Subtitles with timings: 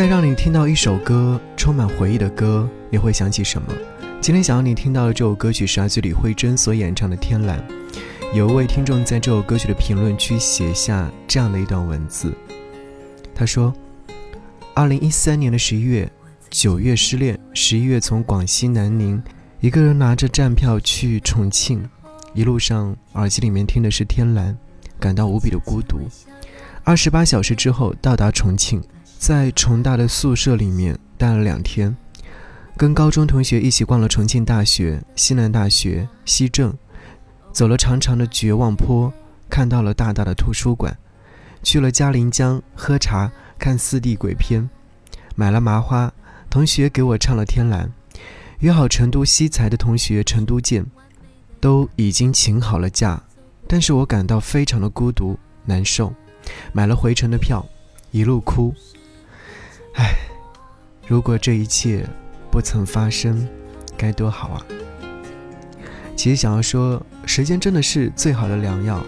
[0.00, 3.68] 再让你听到一首歌，充满回忆的歌，你会想起什么？
[4.18, 7.62] 今天想要你听到的这首歌曲是来自李慧珍所演唱的《天蓝》。
[8.34, 12.32] 有一位听众在这首歌曲的评论区写下这样的一段文字，
[13.34, 13.74] 他说
[14.72, 16.10] ：“二零一三年的十一月，
[16.48, 19.22] 九月失恋，十一月从广西南宁
[19.60, 21.86] 一个人拿着站票去重庆，
[22.32, 24.54] 一路上耳机里面听的是《天蓝》，
[24.98, 25.98] 感到无比的孤独。
[26.84, 28.82] 二十八小时之后到达重庆。”
[29.20, 31.94] 在重大的宿舍里面待了两天，
[32.74, 36.74] 跟高中同学一起逛了重庆大学、西南大学、西政，
[37.52, 39.12] 走了长长的绝望坡，
[39.50, 40.96] 看到了大大的图书馆，
[41.62, 44.70] 去了嘉陵江喝茶看四 D 鬼片，
[45.36, 46.10] 买了麻花，
[46.48, 47.92] 同学给我唱了《天蓝》，
[48.60, 50.86] 约好成都西财的同学成都见，
[51.60, 53.22] 都已经请好了假，
[53.68, 56.10] 但是我感到非常的孤独难受，
[56.72, 57.66] 买了回程的票，
[58.12, 58.74] 一路哭。
[60.00, 60.14] 唉，
[61.06, 62.06] 如果这一切
[62.50, 63.46] 不曾发生，
[63.98, 64.64] 该多好啊！
[66.16, 69.04] 其实想要说，时间真的是最好的良药，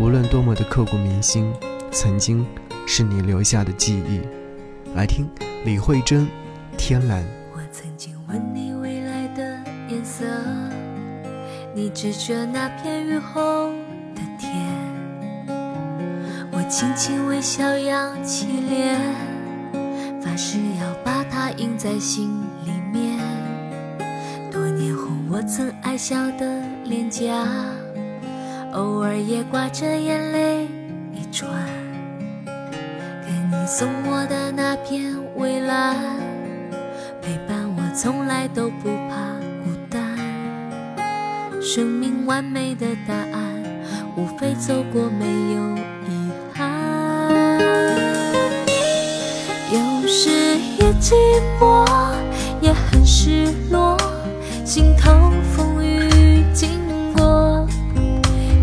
[0.00, 1.52] 无论多么的刻骨铭心，
[1.90, 2.46] 曾经
[2.86, 4.22] 是你留下的记忆。
[4.94, 5.28] 来听
[5.66, 6.22] 李慧珍
[6.78, 7.22] 《天蓝》。
[7.52, 10.24] 我曾经问你未来的颜色，
[11.74, 13.68] 你指着那片雨后
[14.14, 14.66] 的天。
[16.50, 19.31] 我轻轻微笑，扬起脸。
[20.32, 22.30] 还是要把它印在心
[22.64, 23.18] 里面。
[24.50, 27.46] 多年后，我曾爱笑的脸颊，
[28.72, 30.66] 偶尔也挂着眼泪
[31.12, 31.50] 一串。
[32.46, 35.98] 给你送我的那片蔚蓝，
[37.20, 40.00] 陪伴我从来都不怕孤单。
[41.60, 43.62] 生命完美的答案，
[44.16, 45.71] 无非走过没有
[50.14, 50.28] 是
[50.78, 51.14] 也寂
[51.58, 51.86] 寞，
[52.60, 53.96] 也很失落，
[54.62, 55.10] 心头
[55.56, 56.68] 风雨经
[57.14, 57.66] 过。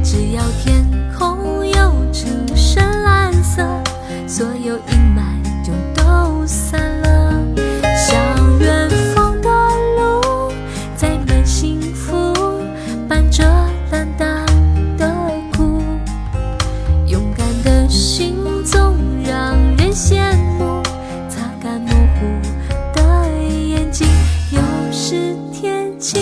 [0.03, 0.85] 只要天
[1.17, 3.65] 空有这深蓝色，
[4.27, 5.23] 所有阴霾
[5.65, 7.43] 就都散了。
[7.97, 9.49] 向远方的
[9.97, 10.53] 路，
[10.95, 12.31] 载满幸福，
[13.07, 13.43] 伴着
[13.91, 14.48] 蓝蓝。
[25.01, 26.19] 是天晴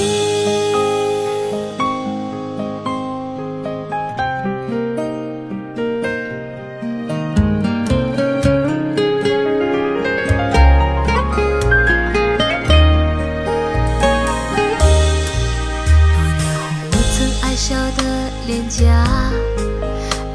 [15.17, 16.61] 多年后
[16.91, 18.85] 我曾爱笑的脸颊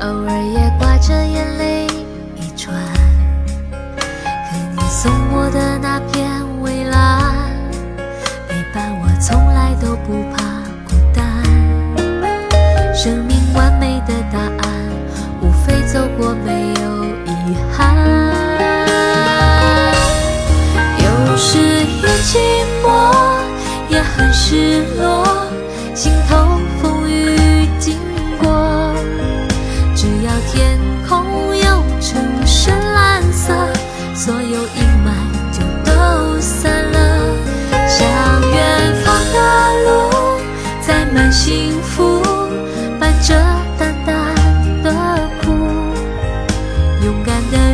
[0.00, 1.86] 偶尔也挂着眼泪
[2.36, 2.76] 一串
[4.20, 6.31] 可你送我的那片
[9.82, 11.42] 都不怕孤单。
[12.94, 13.26] 生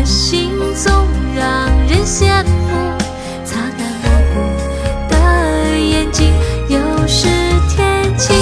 [0.09, 2.97] 心总让人羡慕，
[3.45, 4.41] 擦干模糊
[5.11, 6.33] 的眼睛，
[6.67, 7.29] 有时
[7.69, 8.35] 天晴，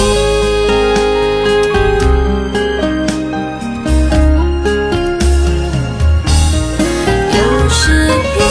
[7.33, 8.07] 有时。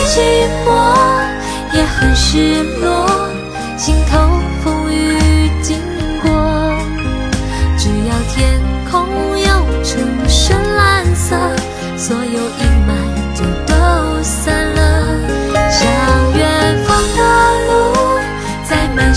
[0.09, 0.21] 寂
[0.65, 0.67] 寞
[1.73, 3.29] 也很失落，
[3.77, 4.36] 心头。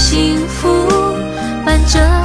[0.00, 0.88] 幸福
[1.62, 2.19] 伴着